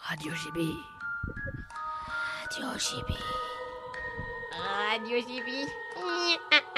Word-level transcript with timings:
Radio 0.00 0.32
GB. 0.32 0.58
Radio 2.40 2.78
GB. 2.78 3.14
Radio 4.52 5.20
GB. 5.20 6.68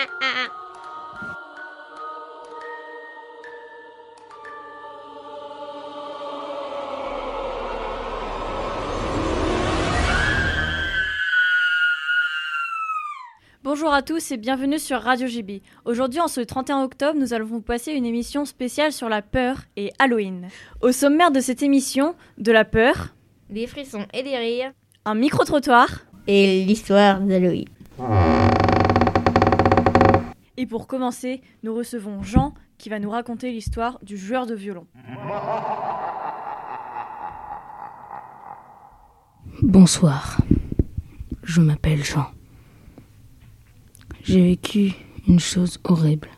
Bonjour 13.63 13.93
à 13.93 14.03
tous 14.03 14.33
et 14.33 14.37
bienvenue 14.37 14.79
sur 14.79 15.01
Radio 15.01 15.29
GB. 15.29 15.63
Aujourd'hui, 15.85 16.21
en 16.21 16.29
ce 16.29 16.41
31 16.41 16.83
octobre, 16.83 17.19
nous 17.19 17.35
allons 17.35 17.45
vous 17.47 17.61
passer 17.61 17.93
une 17.93 18.07
émission 18.07 18.45
spéciale 18.45 18.93
sur 18.93 19.09
la 19.09 19.23
peur 19.23 19.59
et 19.77 19.93
Halloween. 19.99 20.49
Au 20.81 20.93
sommaire 20.93 21.31
de 21.31 21.41
cette 21.41 21.63
émission, 21.63 22.17
de 22.39 22.53
la 22.53 22.65
peur, 22.65 23.15
des 23.51 23.67
frissons 23.67 24.07
et 24.15 24.23
des 24.23 24.37
rires, 24.37 24.73
un 25.05 25.15
micro-trottoir 25.15 25.89
et 26.27 26.65
l'histoire 26.65 27.21
d'Halloween. 27.21 27.67
Et 30.57 30.67
pour 30.67 30.87
commencer, 30.87 31.41
nous 31.63 31.75
recevons 31.75 32.23
Jean 32.23 32.55
qui 32.79 32.89
va 32.89 32.99
nous 32.99 33.11
raconter 33.11 33.51
l'histoire 33.51 33.99
du 34.03 34.17
joueur 34.17 34.47
de 34.47 34.55
violon. 34.55 34.87
Bonsoir, 39.63 40.39
je 41.43 41.61
m'appelle 41.61 42.05
Jean. 42.05 42.27
J'ai 44.23 44.43
vécu 44.43 44.93
une 45.27 45.41
chose 45.41 45.79
horrible 45.85 46.29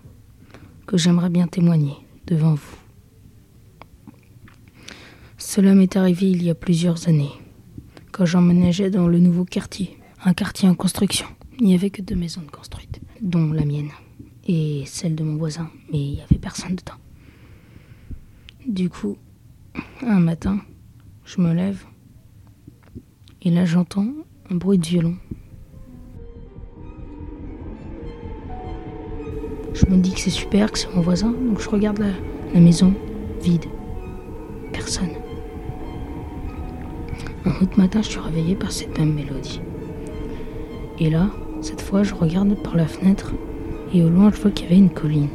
que 0.86 0.96
j'aimerais 0.96 1.30
bien 1.30 1.46
témoigner 1.46 1.96
devant 2.26 2.54
vous. 2.54 2.81
Cela 5.54 5.74
m'est 5.74 5.96
arrivé 5.96 6.30
il 6.30 6.42
y 6.42 6.48
a 6.48 6.54
plusieurs 6.54 7.08
années, 7.08 7.28
quand 8.10 8.24
j'emménageais 8.24 8.88
dans 8.88 9.06
le 9.06 9.18
nouveau 9.18 9.44
quartier, 9.44 9.98
un 10.24 10.32
quartier 10.32 10.66
en 10.66 10.74
construction. 10.74 11.26
Il 11.60 11.66
n'y 11.66 11.74
avait 11.74 11.90
que 11.90 12.00
deux 12.00 12.14
maisons 12.14 12.40
construites, 12.50 13.02
dont 13.20 13.52
la 13.52 13.66
mienne 13.66 13.90
et 14.48 14.84
celle 14.86 15.14
de 15.14 15.22
mon 15.22 15.36
voisin, 15.36 15.68
mais 15.92 15.98
il 15.98 16.12
n'y 16.12 16.22
avait 16.22 16.38
personne 16.38 16.76
dedans. 16.76 16.96
Du 18.66 18.88
coup, 18.88 19.18
un 20.00 20.20
matin, 20.20 20.58
je 21.26 21.42
me 21.42 21.52
lève 21.52 21.84
et 23.42 23.50
là 23.50 23.66
j'entends 23.66 24.08
un 24.48 24.54
bruit 24.54 24.78
de 24.78 24.86
violon 24.86 25.18
Je 29.74 29.84
me 29.84 29.98
dis 29.98 30.14
que 30.14 30.20
c'est 30.20 30.30
super, 30.30 30.72
que 30.72 30.78
c'est 30.78 30.94
mon 30.94 31.02
voisin, 31.02 31.30
donc 31.30 31.60
je 31.60 31.68
regarde 31.68 31.98
la, 31.98 32.58
maison 32.58 32.94
vide. 33.42 33.66
Personne. 34.72 35.21
Un 37.52 37.62
autre 37.64 37.78
matin, 37.78 38.00
je 38.02 38.08
suis 38.08 38.20
réveillée 38.20 38.54
par 38.54 38.72
cette 38.72 38.98
même 38.98 39.12
mélodie. 39.12 39.60
Et 40.98 41.10
là, 41.10 41.28
cette 41.60 41.82
fois, 41.82 42.02
je 42.02 42.14
regarde 42.14 42.54
par 42.62 42.76
la 42.76 42.86
fenêtre 42.86 43.32
et 43.92 44.02
au 44.02 44.08
loin, 44.08 44.30
je 44.34 44.40
vois 44.40 44.50
qu'il 44.50 44.64
y 44.64 44.68
avait 44.68 44.78
une 44.78 44.90
colline. 44.90 45.28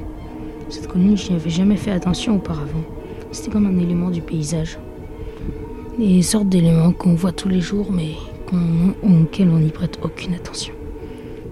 Cette 0.69 0.87
colline, 0.87 1.15
je 1.15 1.29
n'y 1.29 1.35
avais 1.35 1.49
jamais 1.49 1.75
fait 1.75 1.91
attention 1.91 2.35
auparavant. 2.35 2.83
C'était 3.31 3.51
comme 3.51 3.67
un 3.67 3.77
élément 3.77 4.09
du 4.09 4.21
paysage. 4.21 4.79
Des 5.99 6.21
sortes 6.23 6.49
d'éléments 6.49 6.91
qu'on 6.91 7.13
voit 7.13 7.31
tous 7.31 7.49
les 7.49 7.61
jours, 7.61 7.91
mais 7.91 8.13
auxquels 9.03 9.49
on 9.49 9.59
n'y 9.59 9.69
prête 9.69 9.99
aucune 10.01 10.33
attention. 10.33 10.73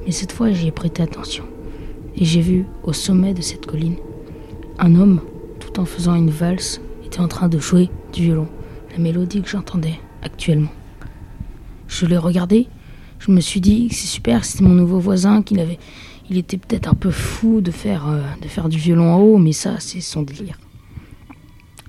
Et 0.08 0.12
cette 0.12 0.32
fois, 0.32 0.52
j'y 0.52 0.68
ai 0.68 0.72
prêté 0.72 1.04
attention 1.04 1.44
et 2.18 2.26
j'ai 2.26 2.42
vu 2.42 2.66
au 2.84 2.94
sommet 2.94 3.34
de 3.34 3.42
cette 3.42 3.66
colline 3.66 3.98
un 4.80 4.96
homme, 4.96 5.22
tout 5.60 5.80
en 5.80 5.86
faisant 5.86 6.16
une 6.16 6.30
valse, 6.30 6.82
était 7.06 7.20
en 7.20 7.28
train 7.28 7.50
de 7.50 7.60
jouer 7.60 7.90
du 8.14 8.24
violon, 8.24 8.48
la 8.92 9.02
mélodie 9.02 9.42
que 9.42 9.50
j'entendais 9.50 10.00
actuellement. 10.26 10.72
Je 11.88 12.06
l'ai 12.06 12.18
regardé, 12.18 12.68
je 13.20 13.32
me 13.32 13.40
suis 13.40 13.62
dit 13.62 13.88
c'est 13.92 14.08
super, 14.08 14.44
c'était 14.44 14.64
mon 14.64 14.74
nouveau 14.74 15.00
voisin, 15.00 15.44
qu'il 15.44 15.60
avait, 15.60 15.80
il 16.30 16.38
était 16.38 16.58
peut-être 16.58 16.90
un 16.90 16.96
peu 16.96 17.12
fou 17.12 17.62
de 17.62 17.72
faire, 17.72 18.08
euh, 18.08 18.22
de 18.42 18.48
faire 18.48 18.68
du 18.68 18.78
violon 18.78 19.14
en 19.14 19.20
haut, 19.20 19.38
mais 19.38 19.54
ça, 19.54 19.80
c'est 19.80 20.02
son 20.02 20.24
délire. 20.24 20.60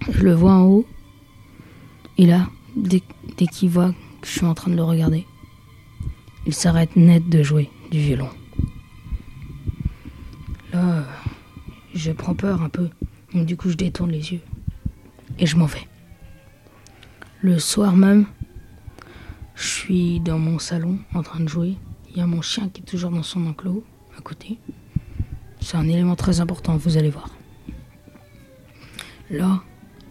Je 0.09 0.23
le 0.23 0.35
vois 0.35 0.53
en 0.53 0.65
haut, 0.65 0.87
et 2.19 2.27
là, 2.27 2.47
dès, 2.77 3.03
dès 3.39 3.47
qu'il 3.47 3.71
voit 3.71 3.93
que 4.21 4.29
je 4.29 4.33
suis 4.33 4.47
en 4.47 4.55
train 4.55 4.71
de 4.71 4.77
le 4.77 4.85
regarder, 4.85 5.27
il 6.47 6.55
s'arrête 6.55 6.95
net 6.95 7.29
de 7.29 7.43
jouer 7.43 7.71
du 7.91 7.99
violon. 7.99 8.29
Là, 10.73 11.05
je 11.95 12.13
prends 12.13 12.35
peur 12.35 12.63
un 12.63 12.69
peu. 12.69 12.89
Donc, 13.35 13.47
du 13.47 13.57
coup, 13.57 13.71
je 13.71 13.77
détourne 13.77 14.11
les 14.11 14.33
yeux. 14.33 14.41
Et 15.39 15.47
je 15.47 15.57
m'en 15.57 15.67
vais. 15.67 15.87
Le 17.47 17.61
soir 17.61 17.95
même, 17.95 18.27
je 19.55 19.69
suis 19.69 20.19
dans 20.19 20.37
mon 20.37 20.59
salon 20.59 20.99
en 21.15 21.23
train 21.23 21.39
de 21.39 21.47
jouer. 21.49 21.77
Il 22.11 22.17
y 22.17 22.21
a 22.21 22.27
mon 22.27 22.43
chien 22.43 22.69
qui 22.69 22.83
est 22.83 22.85
toujours 22.85 23.13
dans 23.13 23.23
son 23.23 23.47
enclos 23.47 23.85
à 24.19 24.21
côté. 24.21 24.59
C'est 25.61 25.77
un 25.77 25.87
élément 25.87 26.17
très 26.17 26.41
important, 26.41 26.77
vous 26.77 26.97
allez 26.97 27.11
voir. 27.11 27.29
Là, 29.31 29.63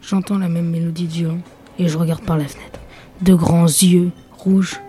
j'entends 0.02 0.38
la 0.38 0.48
même 0.48 0.70
mélodie 0.70 1.08
de 1.08 1.12
violon 1.12 1.42
et 1.78 1.90
je 1.90 1.98
regarde 1.98 2.24
par 2.24 2.38
la 2.38 2.48
fenêtre. 2.48 2.80
De 3.22 3.36
grands 3.36 3.66
yeux 3.66 4.12
rouges 4.38 4.80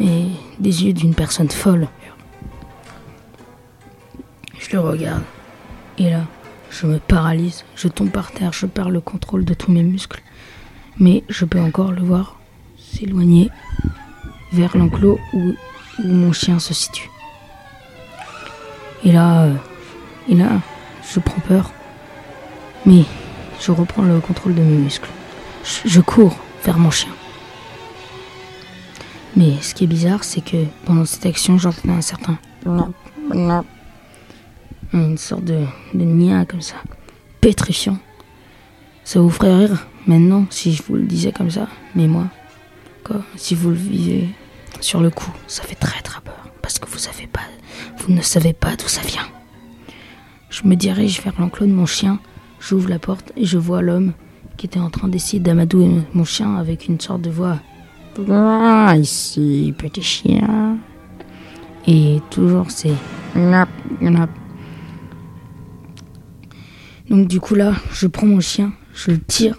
et 0.00 0.28
des 0.60 0.84
yeux 0.84 0.94
d'une 0.94 1.14
personne 1.14 1.50
folle 1.50 1.88
je 4.58 4.70
le 4.72 4.80
regarde. 4.80 5.24
Et 5.98 6.08
là, 6.08 6.24
je 6.70 6.86
me 6.86 6.98
paralyse, 6.98 7.66
je 7.76 7.88
tombe 7.88 8.08
par 8.08 8.32
terre, 8.32 8.54
je 8.54 8.64
perds 8.64 8.88
le 8.88 9.02
contrôle 9.02 9.44
de 9.44 9.52
tous 9.52 9.70
mes 9.70 9.82
muscles. 9.82 10.22
Mais 10.98 11.24
je 11.28 11.44
peux 11.44 11.60
encore 11.60 11.92
le 11.92 12.02
voir 12.02 12.38
s'éloigner 12.78 13.50
vers 14.52 14.76
l'enclos 14.76 15.18
où, 15.32 15.54
mon 15.98 16.32
chien 16.32 16.58
se 16.58 16.72
situe. 16.72 17.10
Et 19.04 19.12
là, 19.12 19.42
euh, 19.42 19.54
et 20.28 20.34
là, 20.34 20.60
je 21.12 21.20
prends 21.20 21.40
peur. 21.40 21.70
Mais 22.86 23.04
je 23.60 23.72
reprends 23.72 24.02
le 24.02 24.20
contrôle 24.20 24.54
de 24.54 24.62
mes 24.62 24.78
muscles. 24.78 25.10
Je, 25.64 25.88
je 25.88 26.00
cours 26.00 26.36
vers 26.64 26.78
mon 26.78 26.90
chien. 26.90 27.12
Mais 29.36 29.60
ce 29.60 29.74
qui 29.74 29.84
est 29.84 29.86
bizarre, 29.86 30.24
c'est 30.24 30.40
que 30.42 30.64
pendant 30.84 31.04
cette 31.04 31.26
action, 31.26 31.58
j'entends 31.58 31.90
un 31.90 32.00
certain 32.00 32.38
une 34.92 35.16
sorte 35.16 35.44
de, 35.44 35.64
de 35.94 36.44
comme 36.44 36.60
ça, 36.60 36.76
pétrifiant. 37.40 37.98
Ça 39.04 39.20
vous 39.20 39.30
ferait 39.30 39.66
rire? 39.66 39.86
Maintenant 40.06 40.46
si 40.50 40.72
je 40.72 40.82
vous 40.82 40.94
le 40.94 41.02
disais 41.02 41.32
comme 41.32 41.50
ça, 41.50 41.68
mais 41.94 42.06
moi, 42.06 42.26
quoi, 43.04 43.22
si 43.36 43.54
vous 43.54 43.70
le 43.70 43.76
vivez 43.76 44.28
sur 44.80 45.00
le 45.00 45.10
coup, 45.10 45.30
ça 45.46 45.62
fait 45.62 45.74
très 45.74 46.00
très 46.02 46.20
peur 46.20 46.48
parce 46.60 46.78
que 46.78 46.86
vous 46.86 46.96
ne 48.14 48.20
savez 48.20 48.52
pas 48.52 48.76
d'où 48.76 48.88
ça 48.88 49.02
vient. 49.02 49.26
Je 50.50 50.66
me 50.66 50.76
dirige 50.76 51.22
vers 51.22 51.34
l'enclos 51.40 51.66
de 51.66 51.72
mon 51.72 51.86
chien, 51.86 52.18
j'ouvre 52.60 52.88
la 52.88 52.98
porte 52.98 53.32
et 53.36 53.44
je 53.44 53.58
vois 53.58 53.82
l'homme 53.82 54.12
qui 54.56 54.66
était 54.66 54.80
en 54.80 54.90
train 54.90 55.08
d'essayer 55.08 55.40
d'amadouer 55.40 55.88
mon 56.14 56.24
chien 56.24 56.56
avec 56.56 56.86
une 56.86 57.00
sorte 57.00 57.22
de 57.22 57.30
voix. 57.30 57.58
Ah, 58.30 58.94
ici, 58.96 59.74
petit 59.78 60.02
chien. 60.02 60.76
Et 61.86 62.20
toujours 62.30 62.70
c'est 62.70 62.92
donc 67.08 67.28
du 67.28 67.40
coup 67.40 67.54
là, 67.54 67.74
je 67.92 68.06
prends 68.06 68.26
mon 68.26 68.40
chien, 68.40 68.72
je 68.94 69.12
le 69.12 69.20
tire 69.20 69.56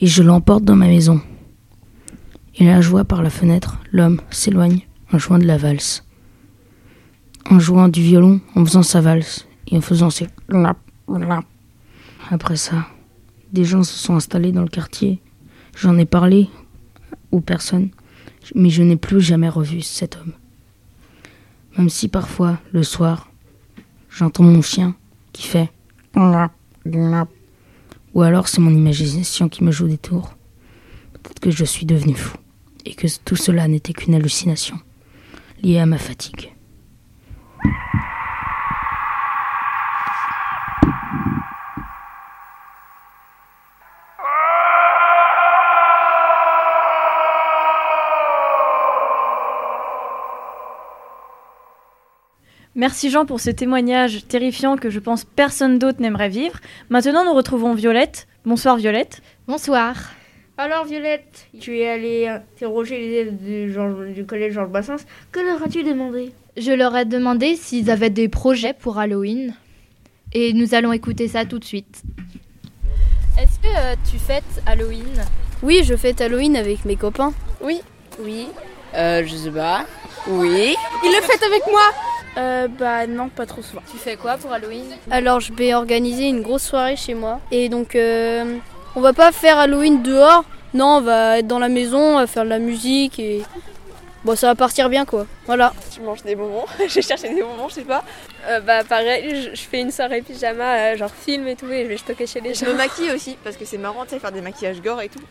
et 0.00 0.06
je 0.06 0.22
l'emporte 0.22 0.64
dans 0.64 0.76
ma 0.76 0.86
maison. 0.86 1.20
Et 2.56 2.64
là, 2.64 2.80
je 2.80 2.88
vois 2.88 3.04
par 3.04 3.22
la 3.22 3.30
fenêtre 3.30 3.78
l'homme 3.92 4.20
s'éloigne 4.30 4.86
en 5.12 5.18
jouant 5.18 5.38
de 5.38 5.44
la 5.44 5.56
valse. 5.56 6.04
En 7.50 7.58
jouant 7.58 7.88
du 7.88 8.02
violon, 8.02 8.40
en 8.54 8.64
faisant 8.64 8.82
sa 8.82 9.00
valse 9.00 9.46
et 9.68 9.76
en 9.76 9.80
faisant 9.80 10.10
ses 10.10 10.26
Après 12.30 12.56
ça, 12.56 12.86
des 13.52 13.64
gens 13.64 13.82
se 13.82 13.96
sont 13.96 14.16
installés 14.16 14.52
dans 14.52 14.62
le 14.62 14.68
quartier. 14.68 15.20
J'en 15.76 15.96
ai 15.98 16.06
parlé 16.06 16.48
aux 17.30 17.40
personnes, 17.40 17.90
mais 18.54 18.70
je 18.70 18.82
n'ai 18.82 18.96
plus 18.96 19.20
jamais 19.20 19.48
revu 19.48 19.82
cet 19.82 20.16
homme. 20.16 20.32
Même 21.78 21.90
si 21.90 22.08
parfois, 22.08 22.58
le 22.72 22.82
soir, 22.82 23.30
j'entends 24.10 24.44
mon 24.44 24.62
chien 24.62 24.94
qui 25.32 25.46
fait 25.46 25.70
ou 28.16 28.22
alors 28.22 28.48
c'est 28.48 28.62
mon 28.62 28.70
imagination 28.70 29.50
qui 29.50 29.62
me 29.62 29.70
joue 29.70 29.88
des 29.88 29.98
tours. 29.98 30.30
Peut-être 31.22 31.38
que 31.38 31.50
je 31.50 31.66
suis 31.66 31.84
devenu 31.84 32.14
fou 32.14 32.38
et 32.86 32.94
que 32.94 33.06
tout 33.26 33.36
cela 33.36 33.68
n'était 33.68 33.92
qu'une 33.92 34.14
hallucination 34.14 34.78
liée 35.62 35.78
à 35.78 35.84
ma 35.84 35.98
fatigue. 35.98 36.55
Merci 52.76 53.08
Jean 53.10 53.24
pour 53.24 53.40
ce 53.40 53.48
témoignage 53.50 54.26
terrifiant 54.28 54.76
que 54.76 54.90
je 54.90 54.98
pense 55.00 55.24
personne 55.24 55.78
d'autre 55.78 56.00
n'aimerait 56.00 56.28
vivre. 56.28 56.58
Maintenant, 56.90 57.24
nous 57.24 57.32
retrouvons 57.32 57.72
Violette. 57.74 58.26
Bonsoir 58.44 58.76
Violette. 58.76 59.22
Bonsoir. 59.48 59.96
Alors 60.58 60.84
Violette, 60.84 61.46
tu 61.58 61.78
es 61.78 61.88
allée 61.88 62.28
interroger 62.28 62.98
les 62.98 63.06
élèves 63.06 63.36
du, 63.42 63.72
Georges- 63.72 64.12
du 64.12 64.26
collège 64.26 64.52
Georges 64.54 64.70
Bassins. 64.70 64.96
Que 65.32 65.40
leur 65.40 65.62
as-tu 65.62 65.84
demandé? 65.84 66.32
Je 66.58 66.70
leur 66.72 66.94
ai 66.96 67.06
demandé 67.06 67.56
s'ils 67.56 67.90
avaient 67.90 68.10
des 68.10 68.28
projets 68.28 68.74
pour 68.74 68.98
Halloween. 68.98 69.54
Et 70.32 70.52
nous 70.52 70.74
allons 70.74 70.92
écouter 70.92 71.28
ça 71.28 71.46
tout 71.46 71.58
de 71.58 71.64
suite. 71.64 72.02
Est-ce 73.40 73.58
que 73.58 73.74
euh, 73.74 73.94
tu 74.10 74.18
fêtes 74.18 74.44
Halloween? 74.66 75.24
Oui, 75.62 75.82
je 75.84 75.94
fête 75.96 76.20
Halloween 76.20 76.56
avec 76.56 76.84
mes 76.84 76.96
copains. 76.96 77.32
Oui. 77.62 77.80
Oui. 78.20 78.48
Euh, 78.94 79.24
je 79.26 79.34
sais 79.34 79.50
pas. 79.50 79.86
Oui. 80.28 80.74
Il 81.04 81.08
le 81.10 81.22
fait 81.22 81.42
avec 81.44 81.62
moi 81.70 81.82
Euh, 82.38 82.68
bah 82.68 83.06
non, 83.06 83.28
pas 83.28 83.46
trop 83.46 83.62
souvent. 83.62 83.82
Tu 83.90 83.96
fais 83.98 84.16
quoi 84.16 84.36
pour 84.36 84.52
Halloween 84.52 84.84
Alors, 85.10 85.40
je 85.40 85.52
vais 85.52 85.72
organiser 85.74 86.24
une 86.28 86.42
grosse 86.42 86.64
soirée 86.64 86.96
chez 86.96 87.14
moi. 87.14 87.40
Et 87.50 87.68
donc, 87.68 87.94
euh, 87.96 88.56
on 88.94 89.00
va 89.00 89.12
pas 89.12 89.32
faire 89.32 89.58
Halloween 89.58 90.02
dehors. 90.02 90.44
Non, 90.74 90.98
on 90.98 91.00
va 91.00 91.38
être 91.38 91.46
dans 91.46 91.58
la 91.58 91.68
maison, 91.68 91.98
on 91.98 92.18
va 92.18 92.26
faire 92.26 92.44
de 92.44 92.50
la 92.50 92.58
musique 92.58 93.18
et. 93.18 93.42
Bon, 94.24 94.34
ça 94.34 94.48
va 94.48 94.54
partir 94.56 94.88
bien 94.88 95.04
quoi. 95.04 95.24
Voilà. 95.46 95.72
Je 95.96 96.02
mange 96.02 96.22
des 96.24 96.34
bonbons. 96.34 96.64
J'ai 96.88 97.00
cherché 97.00 97.32
des 97.32 97.42
bonbons, 97.42 97.68
je 97.68 97.74
sais 97.74 97.82
pas. 97.82 98.02
Euh, 98.48 98.58
bah 98.58 98.82
pareil, 98.82 99.30
je, 99.30 99.50
je 99.54 99.62
fais 99.62 99.80
une 99.80 99.92
soirée 99.92 100.20
pyjama, 100.20 100.64
euh, 100.64 100.96
genre 100.96 101.10
film 101.12 101.46
et 101.46 101.54
tout, 101.54 101.70
et 101.70 101.84
je 101.84 101.88
vais 101.90 101.96
stocker 101.96 102.26
chez 102.26 102.40
les 102.40 102.52
Je 102.52 102.64
gens. 102.64 102.72
me 102.72 102.76
maquille 102.76 103.12
aussi 103.12 103.38
parce 103.44 103.56
que 103.56 103.64
c'est 103.64 103.78
marrant, 103.78 104.02
tu 104.02 104.10
sais, 104.10 104.18
faire 104.18 104.32
des 104.32 104.40
maquillages 104.40 104.82
gore 104.82 105.00
et 105.00 105.08
tout. 105.08 105.22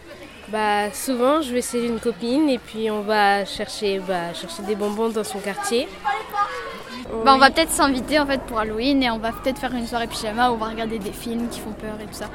Bah 0.48 0.94
souvent 0.94 1.42
je 1.42 1.52
vais 1.52 1.62
chez 1.62 1.84
une 1.86 2.00
copine 2.00 2.48
et 2.50 2.58
puis 2.60 2.90
on 2.90 3.02
va 3.02 3.44
chercher, 3.46 4.00
bah, 4.00 4.32
chercher 4.34 4.62
des 4.64 4.76
bonbons 4.76 5.10
dans 5.10 5.24
son 5.26 5.40
quartier. 5.40 5.90
Bah, 7.24 7.34
on 7.36 7.38
va 7.38 7.52
peut-être 7.52 7.72
s'inviter 7.72 8.20
en 8.20 8.26
fait 8.26 8.42
pour 8.42 8.60
Halloween 8.60 9.04
et 9.04 9.10
on 9.10 9.20
va 9.20 9.32
peut-être 9.32 9.60
faire 9.60 9.74
une 9.74 9.88
soirée 9.88 10.08
pyjama 10.08 10.50
où 10.50 10.56
on 10.56 10.58
va 10.58 10.68
regarder 10.68 11.00
des 11.00 11.12
films 11.12 11.50
qui 11.50 11.60
font 11.60 11.74
peur 11.74 12.00
et 12.02 12.06
tout 12.06 12.14
ça. 12.14 12.30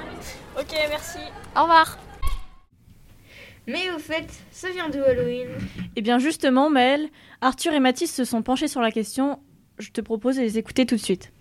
Ok, 0.58 0.72
merci. 0.88 1.18
Au 1.56 1.62
revoir. 1.62 1.98
Mais 3.66 3.90
au 3.94 3.98
fait, 3.98 4.26
ça 4.50 4.70
vient 4.70 4.88
d'où 4.88 5.02
Halloween? 5.02 5.48
Eh 5.96 6.02
bien 6.02 6.18
justement, 6.18 6.70
Maëlle, 6.70 7.08
Arthur 7.40 7.72
et 7.72 7.80
Mathis 7.80 8.12
se 8.12 8.24
sont 8.24 8.42
penchés 8.42 8.68
sur 8.68 8.80
la 8.80 8.90
question. 8.90 9.38
Je 9.78 9.90
te 9.90 10.00
propose 10.00 10.36
de 10.36 10.42
les 10.42 10.58
écouter 10.58 10.86
tout 10.86 10.96
de 10.96 11.00
suite. 11.00 11.32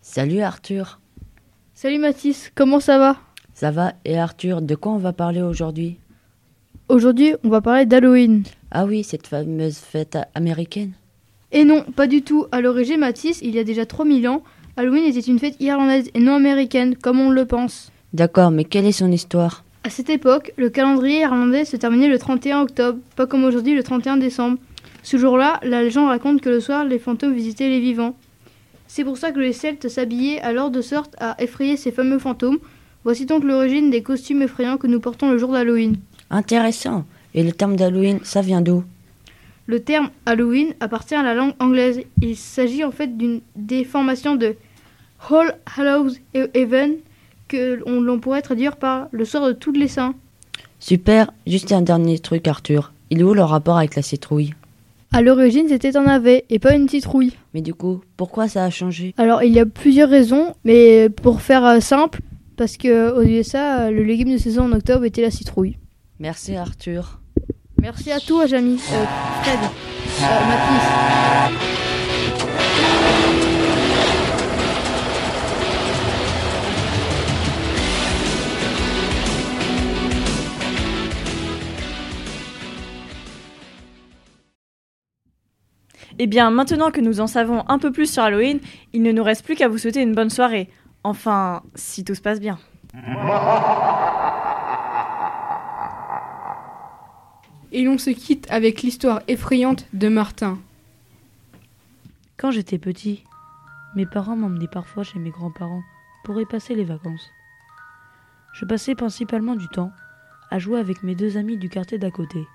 Salut 0.00 0.40
Arthur, 0.40 1.00
Salut 1.74 1.98
Mathis, 1.98 2.50
comment 2.54 2.80
ça 2.80 2.98
va? 2.98 3.16
Ça 3.52 3.70
va 3.70 3.92
Et 4.06 4.18
Arthur, 4.18 4.62
de 4.62 4.74
quoi 4.74 4.92
on 4.92 4.98
va 4.98 5.12
parler 5.12 5.42
aujourd'hui? 5.42 5.98
Aujourd'hui, 6.88 7.34
on 7.44 7.50
va 7.50 7.60
parler 7.60 7.84
d'Halloween. 7.84 8.44
Ah 8.70 8.86
oui, 8.86 9.04
cette 9.04 9.26
fameuse 9.26 9.76
fête 9.76 10.16
américaine 10.34 10.92
Et 11.52 11.64
non, 11.64 11.84
pas 11.94 12.06
du 12.06 12.22
tout. 12.22 12.46
À 12.52 12.60
l'origine, 12.60 13.00
Mathis, 13.00 13.40
il 13.42 13.54
y 13.54 13.58
a 13.58 13.64
déjà 13.64 13.86
3000 13.86 14.28
ans, 14.28 14.42
Halloween 14.76 15.04
était 15.04 15.20
une 15.20 15.38
fête 15.38 15.56
irlandaise 15.58 16.10
et 16.12 16.20
non 16.20 16.34
américaine, 16.34 16.96
comme 16.96 17.18
on 17.18 17.30
le 17.30 17.46
pense. 17.46 17.90
D'accord, 18.12 18.50
mais 18.50 18.64
quelle 18.64 18.84
est 18.84 18.92
son 18.92 19.10
histoire? 19.10 19.64
À 19.84 19.90
cette 19.90 20.10
époque, 20.10 20.52
le 20.56 20.68
calendrier 20.68 21.20
irlandais 21.20 21.64
se 21.64 21.76
terminait 21.76 22.08
le 22.08 22.18
31 22.18 22.62
octobre, 22.62 22.98
pas 23.14 23.26
comme 23.26 23.44
aujourd'hui 23.44 23.74
le 23.74 23.82
31 23.82 24.18
décembre. 24.18 24.58
Ce 25.02 25.16
jour-là, 25.16 25.60
la 25.62 25.82
légende 25.82 26.08
raconte 26.08 26.40
que 26.40 26.48
le 26.48 26.60
soir, 26.60 26.84
les 26.84 26.98
fantômes 26.98 27.34
visitaient 27.34 27.68
les 27.68 27.80
vivants. 27.80 28.16
C'est 28.88 29.04
pour 29.04 29.16
ça 29.16 29.32
que 29.32 29.40
les 29.40 29.52
Celtes 29.52 29.88
s'habillaient 29.88 30.40
alors 30.40 30.70
de 30.70 30.82
sorte 30.82 31.14
à 31.18 31.40
effrayer 31.42 31.76
ces 31.76 31.92
fameux 31.92 32.18
fantômes. 32.18 32.58
Voici 33.04 33.24
donc 33.24 33.44
l'origine 33.44 33.90
des 33.90 34.02
costumes 34.02 34.42
effrayants 34.42 34.76
que 34.76 34.88
nous 34.88 35.00
portons 35.00 35.30
le 35.30 35.38
jour 35.38 35.52
d'Halloween. 35.52 35.96
Intéressant. 36.30 37.04
Et 37.34 37.44
le 37.44 37.52
terme 37.52 37.76
d'Halloween, 37.76 38.18
ça 38.24 38.42
vient 38.42 38.60
d'où? 38.60 38.82
Le 39.66 39.80
terme 39.80 40.10
Halloween 40.26 40.74
appartient 40.80 41.14
à 41.14 41.22
la 41.22 41.34
langue 41.34 41.54
anglaise. 41.58 42.00
Il 42.22 42.36
s'agit 42.36 42.84
en 42.84 42.92
fait 42.92 43.16
d'une 43.16 43.40
déformation 43.56 44.36
de 44.36 44.54
All 45.28 45.58
Hallows 45.76 46.12
Even 46.54 46.94
que 47.48 47.80
l'on 47.84 48.20
pourrait 48.20 48.42
traduire 48.42 48.76
par 48.76 49.08
le 49.10 49.24
soir 49.24 49.46
de 49.48 49.52
tous 49.52 49.72
les 49.72 49.88
saints. 49.88 50.14
Super, 50.78 51.32
juste 51.46 51.72
un 51.72 51.82
dernier 51.82 52.18
truc 52.18 52.46
Arthur. 52.46 52.92
Il 53.10 53.20
est 53.20 53.24
où 53.24 53.34
le 53.34 53.42
rapport 53.42 53.78
avec 53.78 53.96
la 53.96 54.02
citrouille? 54.02 54.54
À 55.12 55.22
l'origine, 55.22 55.68
c'était 55.68 55.96
un 55.96 56.04
navet 56.04 56.44
et 56.50 56.58
pas 56.58 56.74
une 56.74 56.88
citrouille. 56.88 57.32
Mais 57.54 57.62
du 57.62 57.74
coup, 57.74 58.02
pourquoi 58.16 58.48
ça 58.48 58.64
a 58.64 58.70
changé? 58.70 59.14
Alors, 59.16 59.42
il 59.42 59.52
y 59.52 59.60
a 59.60 59.66
plusieurs 59.66 60.10
raisons, 60.10 60.54
mais 60.64 61.08
pour 61.08 61.40
faire 61.40 61.64
euh, 61.64 61.80
simple, 61.80 62.20
parce 62.56 62.76
que 62.76 63.12
aux 63.12 63.22
USA, 63.22 63.86
euh, 63.86 63.90
le 63.90 64.02
légume 64.02 64.32
de 64.32 64.38
saison 64.38 64.64
en 64.64 64.72
octobre 64.72 65.04
était 65.04 65.22
la 65.22 65.30
citrouille. 65.30 65.78
Merci 66.18 66.56
Arthur. 66.56 67.20
Merci 67.86 68.10
à 68.10 68.18
toi, 68.18 68.46
Jamie. 68.46 68.80
Euh, 68.90 69.04
Fred. 69.42 69.60
Euh, 69.62 70.46
Mathis. 70.48 70.82
Eh 86.18 86.26
bien, 86.26 86.50
maintenant 86.50 86.90
que 86.90 87.00
nous 87.00 87.20
en 87.20 87.28
savons 87.28 87.62
un 87.68 87.78
peu 87.78 87.92
plus 87.92 88.12
sur 88.12 88.24
Halloween, 88.24 88.58
il 88.94 89.02
ne 89.02 89.12
nous 89.12 89.22
reste 89.22 89.44
plus 89.44 89.54
qu'à 89.54 89.68
vous 89.68 89.78
souhaiter 89.78 90.02
une 90.02 90.16
bonne 90.16 90.30
soirée. 90.30 90.68
Enfin, 91.04 91.62
si 91.76 92.02
tout 92.02 92.16
se 92.16 92.20
passe 92.20 92.40
bien. 92.40 92.58
Et 97.76 97.84
l'on 97.84 97.98
se 97.98 98.08
quitte 98.08 98.50
avec 98.50 98.80
l'histoire 98.80 99.20
effrayante 99.28 99.86
de 99.92 100.08
Martin. 100.08 100.58
Quand 102.38 102.50
j'étais 102.50 102.78
petit, 102.78 103.22
mes 103.94 104.06
parents 104.06 104.34
m'emmenaient 104.34 104.66
parfois 104.66 105.02
chez 105.02 105.18
mes 105.18 105.28
grands-parents 105.28 105.82
pour 106.24 106.40
y 106.40 106.46
passer 106.46 106.74
les 106.74 106.84
vacances. 106.84 107.28
Je 108.54 108.64
passais 108.64 108.94
principalement 108.94 109.56
du 109.56 109.68
temps 109.68 109.92
à 110.50 110.58
jouer 110.58 110.80
avec 110.80 111.02
mes 111.02 111.14
deux 111.14 111.36
amis 111.36 111.58
du 111.58 111.68
quartier 111.68 111.98
d'à 111.98 112.10
côté. 112.10 112.48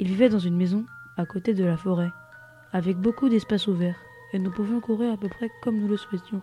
Ils 0.00 0.08
vivaient 0.08 0.28
dans 0.28 0.40
une 0.40 0.56
maison 0.56 0.84
à 1.16 1.24
côté 1.24 1.54
de 1.54 1.62
la 1.62 1.76
forêt, 1.76 2.10
avec 2.72 2.96
beaucoup 2.96 3.28
d'espace 3.28 3.68
ouvert, 3.68 4.00
et 4.32 4.40
nous 4.40 4.50
pouvions 4.50 4.80
courir 4.80 5.12
à 5.12 5.16
peu 5.16 5.28
près 5.28 5.48
comme 5.62 5.78
nous 5.78 5.86
le 5.86 5.96
souhaitions. 5.96 6.42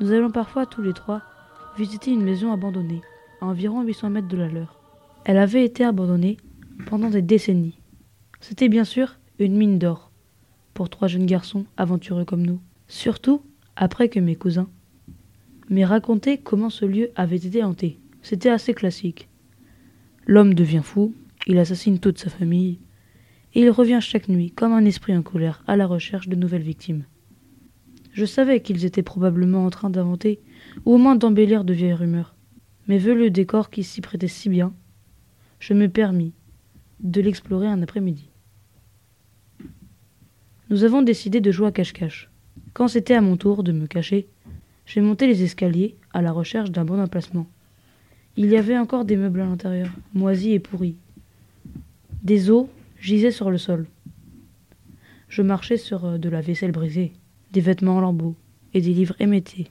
Nous 0.00 0.12
allions 0.12 0.30
parfois 0.30 0.64
tous 0.64 0.80
les 0.80 0.94
trois 0.94 1.20
visiter 1.76 2.10
une 2.10 2.24
maison 2.24 2.54
abandonnée, 2.54 3.02
à 3.42 3.44
environ 3.44 3.82
800 3.82 4.08
mètres 4.08 4.28
de 4.28 4.38
la 4.38 4.48
leur. 4.48 4.80
Elle 5.26 5.36
avait 5.36 5.66
été 5.66 5.84
abandonnée 5.84 6.38
pendant 6.86 7.10
des 7.10 7.22
décennies. 7.22 7.78
C'était 8.40 8.68
bien 8.68 8.84
sûr 8.84 9.18
une 9.38 9.56
mine 9.56 9.78
d'or 9.78 10.10
pour 10.74 10.88
trois 10.88 11.08
jeunes 11.08 11.26
garçons 11.26 11.64
aventureux 11.76 12.24
comme 12.24 12.44
nous. 12.44 12.60
Surtout 12.88 13.42
après 13.76 14.08
que 14.08 14.20
mes 14.20 14.36
cousins 14.36 14.68
m'aient 15.68 15.84
raconté 15.84 16.38
comment 16.38 16.70
ce 16.70 16.84
lieu 16.84 17.10
avait 17.16 17.36
été 17.36 17.62
hanté. 17.62 17.98
C'était 18.22 18.50
assez 18.50 18.74
classique. 18.74 19.28
L'homme 20.26 20.54
devient 20.54 20.82
fou, 20.82 21.14
il 21.46 21.58
assassine 21.58 21.98
toute 21.98 22.18
sa 22.18 22.30
famille, 22.30 22.78
et 23.54 23.60
il 23.62 23.70
revient 23.70 23.98
chaque 24.00 24.28
nuit 24.28 24.50
comme 24.50 24.72
un 24.72 24.84
esprit 24.84 25.16
en 25.16 25.22
colère 25.22 25.62
à 25.66 25.76
la 25.76 25.86
recherche 25.86 26.28
de 26.28 26.36
nouvelles 26.36 26.62
victimes. 26.62 27.04
Je 28.12 28.24
savais 28.24 28.60
qu'ils 28.60 28.84
étaient 28.84 29.02
probablement 29.02 29.64
en 29.64 29.70
train 29.70 29.90
d'inventer 29.90 30.40
ou 30.84 30.94
au 30.94 30.98
moins 30.98 31.16
d'embellir 31.16 31.64
de 31.64 31.72
vieilles 31.72 31.94
rumeurs. 31.94 32.34
Mais 32.86 32.98
vu 32.98 33.14
le 33.14 33.30
décor 33.30 33.70
qui 33.70 33.84
s'y 33.84 34.00
prêtait 34.00 34.28
si 34.28 34.48
bien, 34.48 34.74
je 35.60 35.72
me 35.74 35.88
permis 35.88 36.34
de 37.02 37.20
l'explorer 37.20 37.66
un 37.66 37.82
après-midi. 37.82 38.28
Nous 40.70 40.84
avons 40.84 41.02
décidé 41.02 41.40
de 41.40 41.50
jouer 41.50 41.66
à 41.66 41.72
cache-cache. 41.72 42.30
Quand 42.72 42.88
c'était 42.88 43.14
à 43.14 43.20
mon 43.20 43.36
tour 43.36 43.62
de 43.62 43.72
me 43.72 43.86
cacher, 43.86 44.28
j'ai 44.86 45.00
monté 45.00 45.26
les 45.26 45.42
escaliers 45.42 45.96
à 46.12 46.22
la 46.22 46.32
recherche 46.32 46.70
d'un 46.70 46.84
bon 46.84 47.00
emplacement. 47.00 47.46
Il 48.36 48.46
y 48.46 48.56
avait 48.56 48.78
encore 48.78 49.04
des 49.04 49.16
meubles 49.16 49.40
à 49.40 49.46
l'intérieur, 49.46 49.90
moisis 50.14 50.54
et 50.54 50.58
pourris. 50.58 50.96
Des 52.22 52.50
os 52.50 52.66
gisaient 52.98 53.30
sur 53.30 53.50
le 53.50 53.58
sol. 53.58 53.86
Je 55.28 55.42
marchais 55.42 55.76
sur 55.76 56.04
euh, 56.04 56.18
de 56.18 56.28
la 56.28 56.40
vaisselle 56.40 56.72
brisée, 56.72 57.12
des 57.52 57.60
vêtements 57.60 57.96
en 57.96 58.00
lambeaux 58.00 58.36
et 58.74 58.80
des 58.80 58.94
livres 58.94 59.16
émétés, 59.18 59.70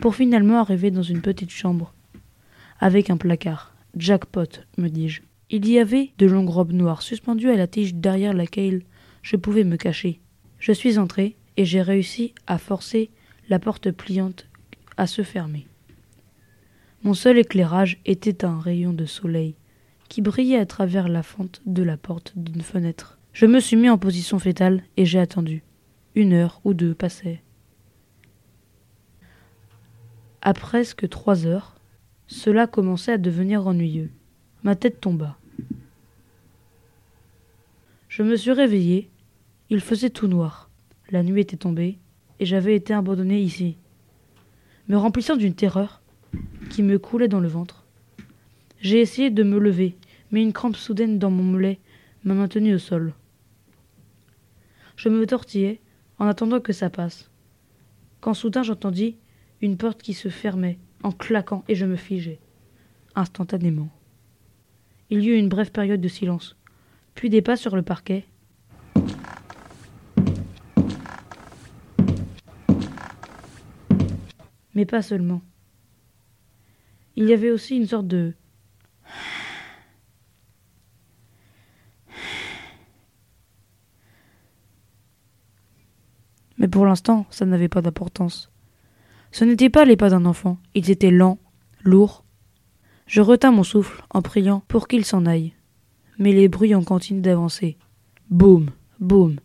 pour 0.00 0.14
finalement 0.14 0.58
arriver 0.58 0.90
dans 0.90 1.02
une 1.02 1.20
petite 1.20 1.50
chambre, 1.50 1.92
avec 2.80 3.10
un 3.10 3.16
placard. 3.16 3.74
Jackpot, 3.96 4.60
me 4.76 4.88
dis-je. 4.88 5.22
Il 5.50 5.66
y 5.66 5.78
avait 5.78 6.12
de 6.18 6.26
longues 6.26 6.50
robes 6.50 6.72
noires 6.72 7.00
suspendues 7.00 7.50
à 7.50 7.56
la 7.56 7.66
tige 7.66 7.94
derrière 7.94 8.34
laquelle 8.34 8.82
je 9.22 9.36
pouvais 9.36 9.64
me 9.64 9.76
cacher. 9.76 10.20
Je 10.58 10.72
suis 10.72 10.98
entré 10.98 11.36
et 11.56 11.64
j'ai 11.64 11.80
réussi 11.80 12.34
à 12.46 12.58
forcer 12.58 13.10
la 13.48 13.58
porte 13.58 13.90
pliante 13.90 14.46
à 14.98 15.06
se 15.06 15.22
fermer. 15.22 15.66
Mon 17.02 17.14
seul 17.14 17.38
éclairage 17.38 17.98
était 18.04 18.44
un 18.44 18.58
rayon 18.58 18.92
de 18.92 19.06
soleil 19.06 19.54
qui 20.08 20.20
brillait 20.20 20.58
à 20.58 20.66
travers 20.66 21.08
la 21.08 21.22
fente 21.22 21.62
de 21.64 21.82
la 21.82 21.96
porte 21.96 22.32
d'une 22.36 22.62
fenêtre. 22.62 23.18
Je 23.32 23.46
me 23.46 23.60
suis 23.60 23.76
mis 23.76 23.88
en 23.88 23.98
position 23.98 24.38
fétale 24.38 24.82
et 24.96 25.06
j'ai 25.06 25.18
attendu. 25.18 25.62
Une 26.14 26.32
heure 26.32 26.60
ou 26.64 26.74
deux 26.74 26.94
passaient. 26.94 27.42
À 30.42 30.52
presque 30.52 31.08
trois 31.08 31.46
heures, 31.46 31.76
cela 32.26 32.66
commençait 32.66 33.12
à 33.12 33.18
devenir 33.18 33.66
ennuyeux. 33.66 34.10
Ma 34.62 34.74
tête 34.74 35.00
tomba. 35.00 35.38
Je 38.08 38.22
me 38.22 38.36
suis 38.36 38.52
réveillé. 38.52 39.10
Il 39.70 39.80
faisait 39.80 40.10
tout 40.10 40.26
noir. 40.26 40.70
La 41.10 41.22
nuit 41.22 41.40
était 41.40 41.56
tombée 41.56 41.98
et 42.40 42.46
j'avais 42.46 42.74
été 42.74 42.94
abandonné 42.94 43.40
ici, 43.40 43.76
me 44.88 44.96
remplissant 44.96 45.36
d'une 45.36 45.54
terreur 45.54 46.02
qui 46.70 46.82
me 46.82 46.98
coulait 46.98 47.28
dans 47.28 47.40
le 47.40 47.48
ventre. 47.48 47.84
J'ai 48.80 49.00
essayé 49.00 49.30
de 49.30 49.42
me 49.42 49.58
lever, 49.58 49.96
mais 50.30 50.42
une 50.42 50.52
crampe 50.52 50.76
soudaine 50.76 51.18
dans 51.18 51.30
mon 51.30 51.42
mollet 51.42 51.80
m'a 52.24 52.34
maintenu 52.34 52.74
au 52.74 52.78
sol. 52.78 53.14
Je 54.96 55.08
me 55.08 55.26
tortillais 55.26 55.80
en 56.18 56.26
attendant 56.26 56.60
que 56.60 56.72
ça 56.72 56.90
passe. 56.90 57.30
Quand 58.20 58.34
soudain 58.34 58.62
j'entendis 58.62 59.16
une 59.60 59.76
porte 59.76 60.02
qui 60.02 60.14
se 60.14 60.28
fermait 60.28 60.78
en 61.02 61.12
claquant 61.12 61.64
et 61.68 61.74
je 61.74 61.86
me 61.86 61.96
figeai, 61.96 62.40
instantanément. 63.14 63.90
Il 65.10 65.22
y 65.22 65.28
eut 65.28 65.38
une 65.38 65.48
brève 65.48 65.70
période 65.70 66.00
de 66.00 66.08
silence, 66.08 66.56
puis 67.14 67.30
des 67.30 67.42
pas 67.42 67.56
sur 67.56 67.76
le 67.76 67.82
parquet. 67.82 68.24
Mais 74.74 74.84
pas 74.84 75.02
seulement. 75.02 75.42
Il 77.16 77.24
y 77.24 77.32
avait 77.32 77.50
aussi 77.50 77.76
une 77.76 77.86
sorte 77.86 78.06
de 78.06 78.34
Mais 86.58 86.68
pour 86.68 86.84
l'instant, 86.84 87.26
ça 87.30 87.46
n'avait 87.46 87.68
pas 87.68 87.82
d'importance. 87.82 88.50
Ce 89.30 89.44
n'étaient 89.44 89.70
pas 89.70 89.84
les 89.84 89.96
pas 89.96 90.10
d'un 90.10 90.24
enfant, 90.24 90.58
ils 90.74 90.90
étaient 90.90 91.10
lents, 91.10 91.38
lourds. 91.84 92.24
Je 93.08 93.22
retins 93.22 93.50
mon 93.50 93.62
souffle 93.64 94.04
en 94.10 94.20
priant 94.20 94.62
pour 94.68 94.86
qu'il 94.86 95.06
s'en 95.06 95.24
aille. 95.24 95.54
Mais 96.18 96.32
les 96.32 96.48
bruits 96.48 96.74
ont 96.74 96.84
continué 96.84 97.22
d'avancer. 97.22 97.78
Boum, 98.28 98.70
boum. 99.00 99.40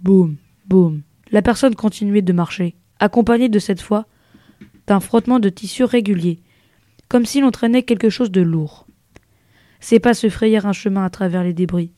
Boum, 0.00 0.36
boum. 0.66 1.02
La 1.32 1.42
personne 1.42 1.74
continuait 1.74 2.22
de 2.22 2.32
marcher, 2.32 2.76
accompagnée 3.00 3.48
de 3.48 3.58
cette 3.58 3.82
fois 3.82 4.06
d'un 4.86 5.00
frottement 5.00 5.40
de 5.40 5.48
tissu 5.48 5.82
régulier, 5.82 6.40
comme 7.08 7.26
si 7.26 7.40
l'on 7.40 7.50
traînait 7.50 7.82
quelque 7.82 8.08
chose 8.08 8.30
de 8.30 8.40
lourd. 8.40 8.86
Ses 9.80 9.98
pas 9.98 10.14
se 10.14 10.28
frayèrent 10.28 10.66
un 10.66 10.72
chemin 10.72 11.04
à 11.04 11.10
travers 11.10 11.42
les 11.42 11.54
débris. 11.54 11.92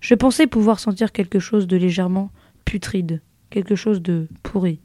Je 0.00 0.14
pensais 0.14 0.46
pouvoir 0.46 0.80
sentir 0.80 1.12
quelque 1.12 1.38
chose 1.38 1.66
de 1.66 1.76
légèrement 1.76 2.32
putride, 2.64 3.22
quelque 3.50 3.76
chose 3.76 4.00
de 4.00 4.26
pourri. 4.42 4.80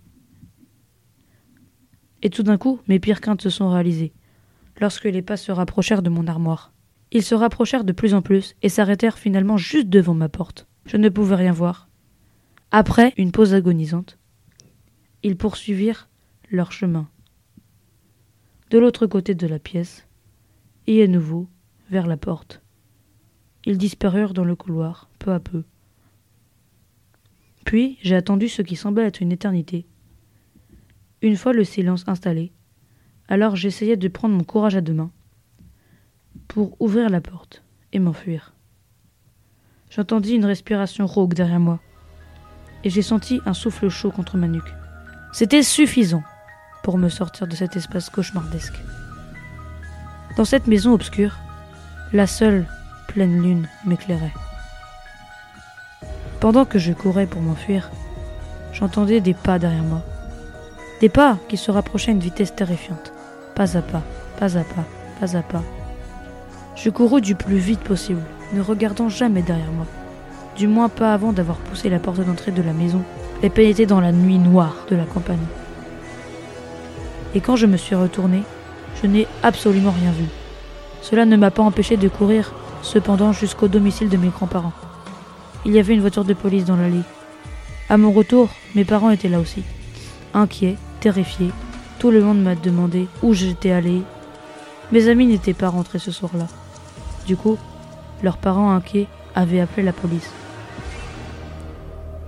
Et 2.21 2.29
tout 2.29 2.43
d'un 2.43 2.57
coup, 2.57 2.79
mes 2.87 2.99
pires 2.99 3.21
craintes 3.21 3.41
se 3.41 3.49
sont 3.49 3.69
réalisées, 3.69 4.13
lorsque 4.79 5.05
les 5.05 5.21
pas 5.21 5.37
se 5.37 5.51
rapprochèrent 5.51 6.03
de 6.03 6.09
mon 6.09 6.27
armoire. 6.27 6.73
Ils 7.11 7.23
se 7.23 7.35
rapprochèrent 7.35 7.83
de 7.83 7.91
plus 7.91 8.13
en 8.13 8.21
plus 8.21 8.55
et 8.61 8.69
s'arrêtèrent 8.69 9.17
finalement 9.17 9.57
juste 9.57 9.89
devant 9.89 10.13
ma 10.13 10.29
porte. 10.29 10.67
Je 10.85 10.97
ne 10.97 11.09
pouvais 11.09 11.35
rien 11.35 11.51
voir. 11.51 11.89
Après 12.71 13.13
une 13.17 13.31
pause 13.31 13.53
agonisante, 13.53 14.17
ils 15.23 15.35
poursuivirent 15.35 16.07
leur 16.49 16.71
chemin. 16.71 17.09
De 18.69 18.79
l'autre 18.79 19.07
côté 19.07 19.35
de 19.35 19.47
la 19.47 19.59
pièce, 19.59 20.07
et 20.87 21.03
à 21.03 21.07
nouveau 21.07 21.47
vers 21.89 22.07
la 22.07 22.17
porte. 22.17 22.61
Ils 23.65 23.77
disparurent 23.77 24.33
dans 24.33 24.45
le 24.45 24.55
couloir, 24.55 25.09
peu 25.19 25.31
à 25.31 25.39
peu. 25.39 25.63
Puis 27.65 27.97
j'ai 28.01 28.15
attendu 28.15 28.47
ce 28.47 28.61
qui 28.61 28.75
semblait 28.75 29.05
être 29.05 29.21
une 29.21 29.31
éternité. 29.31 29.85
Une 31.23 31.37
fois 31.37 31.53
le 31.53 31.63
silence 31.63 32.03
installé, 32.07 32.51
alors 33.27 33.55
j'essayai 33.55 33.95
de 33.95 34.07
prendre 34.07 34.35
mon 34.35 34.43
courage 34.43 34.75
à 34.75 34.81
deux 34.81 34.93
mains 34.93 35.11
pour 36.47 36.75
ouvrir 36.81 37.09
la 37.09 37.21
porte 37.21 37.63
et 37.93 37.99
m'enfuir. 37.99 38.53
J'entendis 39.91 40.33
une 40.33 40.45
respiration 40.45 41.05
rauque 41.05 41.35
derrière 41.35 41.59
moi 41.59 41.79
et 42.83 42.89
j'ai 42.89 43.03
senti 43.03 43.39
un 43.45 43.53
souffle 43.53 43.89
chaud 43.89 44.09
contre 44.09 44.37
ma 44.37 44.47
nuque. 44.47 44.73
C'était 45.31 45.61
suffisant 45.61 46.23
pour 46.83 46.97
me 46.97 47.07
sortir 47.07 47.45
de 47.45 47.55
cet 47.55 47.75
espace 47.75 48.09
cauchemardesque. 48.09 48.81
Dans 50.37 50.45
cette 50.45 50.65
maison 50.65 50.93
obscure, 50.93 51.37
la 52.13 52.25
seule 52.25 52.65
pleine 53.07 53.43
lune 53.43 53.67
m'éclairait. 53.85 54.33
Pendant 56.39 56.65
que 56.65 56.79
je 56.79 56.93
courais 56.93 57.27
pour 57.27 57.41
m'enfuir, 57.41 57.91
j'entendais 58.73 59.21
des 59.21 59.35
pas 59.35 59.59
derrière 59.59 59.83
moi. 59.83 60.03
Des 61.01 61.09
pas 61.09 61.39
qui 61.49 61.57
se 61.57 61.71
rapprochaient 61.71 62.11
à 62.11 62.13
une 62.13 62.19
vitesse 62.19 62.53
terrifiante. 62.53 63.11
Pas 63.55 63.75
à 63.75 63.81
pas, 63.81 64.03
pas 64.39 64.55
à 64.55 64.63
pas, 64.63 64.85
pas 65.19 65.35
à 65.35 65.41
pas. 65.41 65.63
Je 66.75 66.91
courus 66.91 67.23
du 67.23 67.33
plus 67.33 67.57
vite 67.57 67.79
possible, 67.79 68.21
ne 68.53 68.61
regardant 68.61 69.09
jamais 69.09 69.41
derrière 69.41 69.71
moi. 69.71 69.87
Du 70.55 70.67
moins 70.67 70.89
pas 70.89 71.11
avant 71.11 71.33
d'avoir 71.33 71.57
poussé 71.57 71.89
la 71.89 71.97
porte 71.97 72.19
d'entrée 72.19 72.51
de 72.51 72.61
la 72.61 72.73
maison 72.73 73.01
et 73.41 73.49
pénétré 73.49 73.87
dans 73.87 73.99
la 73.99 74.11
nuit 74.11 74.37
noire 74.37 74.75
de 74.91 74.95
la 74.95 75.05
campagne. 75.05 75.39
Et 77.33 77.41
quand 77.41 77.55
je 77.55 77.65
me 77.65 77.77
suis 77.77 77.95
retourné, 77.95 78.43
je 79.01 79.07
n'ai 79.07 79.27
absolument 79.41 79.95
rien 79.99 80.11
vu. 80.11 80.25
Cela 81.01 81.25
ne 81.25 81.35
m'a 81.35 81.49
pas 81.49 81.63
empêché 81.63 81.97
de 81.97 82.09
courir, 82.09 82.53
cependant, 82.83 83.33
jusqu'au 83.33 83.67
domicile 83.67 84.09
de 84.09 84.17
mes 84.17 84.27
grands-parents. 84.27 84.73
Il 85.65 85.71
y 85.71 85.79
avait 85.79 85.95
une 85.95 86.01
voiture 86.01 86.25
de 86.25 86.35
police 86.35 86.65
dans 86.65 86.75
l'allée. 86.75 87.01
À 87.89 87.97
mon 87.97 88.11
retour, 88.11 88.49
mes 88.75 88.85
parents 88.85 89.09
étaient 89.09 89.29
là 89.29 89.39
aussi. 89.39 89.63
Inquiets, 90.33 90.77
terrifiés, 91.01 91.51
tout 91.99 92.11
le 92.11 92.21
monde 92.21 92.41
m'a 92.41 92.55
demandé 92.55 93.07
où 93.21 93.33
j'étais 93.33 93.71
allé. 93.71 94.03
Mes 94.91 95.09
amis 95.09 95.25
n'étaient 95.25 95.53
pas 95.53 95.67
rentrés 95.67 95.99
ce 95.99 96.11
soir-là. 96.11 96.47
Du 97.27 97.35
coup, 97.35 97.57
leurs 98.23 98.37
parents 98.37 98.71
inquiets 98.71 99.07
avaient 99.35 99.59
appelé 99.59 99.83
la 99.83 99.93
police. 99.93 100.31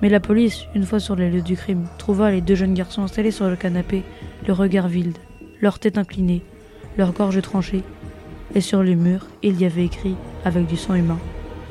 Mais 0.01 0.09
la 0.09 0.19
police, 0.19 0.65
une 0.75 0.85
fois 0.85 0.99
sur 0.99 1.15
les 1.15 1.29
lieux 1.29 1.41
du 1.41 1.55
crime, 1.55 1.85
trouva 1.97 2.31
les 2.31 2.41
deux 2.41 2.55
jeunes 2.55 2.73
garçons 2.73 3.03
installés 3.03 3.31
sur 3.31 3.47
le 3.47 3.55
canapé, 3.55 4.03
le 4.45 4.53
regard 4.53 4.89
vide, 4.89 5.17
leur 5.61 5.79
tête 5.79 5.97
inclinée, 5.97 6.43
leur 6.97 7.13
gorge 7.13 7.41
tranchée, 7.41 7.83
et 8.55 8.61
sur 8.61 8.83
les 8.83 8.95
murs, 8.95 9.27
il 9.43 9.59
y 9.61 9.65
avait 9.65 9.85
écrit, 9.85 10.15
avec 10.43 10.65
du 10.65 10.75
sang 10.75 10.95
humain, 10.95 11.19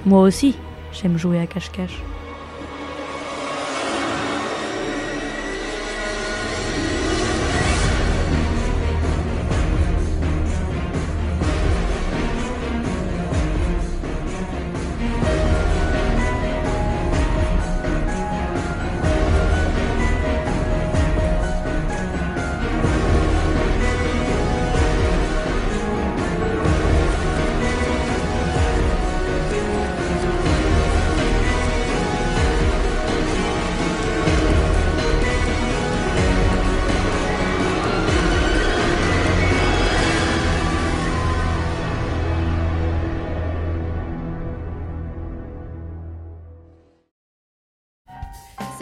Moi 0.07 0.23
aussi, 0.23 0.57
j'aime 0.93 1.19
jouer 1.19 1.41
à 1.41 1.47
cache-cache. 1.47 2.03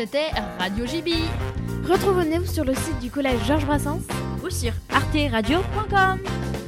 C'était 0.00 0.30
Radio 0.59 0.87
JB. 0.87 1.11
Retrouvez-nous 1.87 2.47
sur 2.47 2.64
le 2.64 2.73
site 2.75 2.99
du 3.00 3.11
collège 3.11 3.45
Georges 3.47 3.66
Brassens 3.66 4.00
ou 4.42 4.49
sur 4.49 4.73
arteradio.com. 4.88 6.21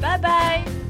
Bye 0.02 0.20
bye 0.20 0.81